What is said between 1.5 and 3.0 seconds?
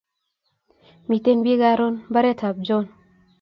karun mbaret ab John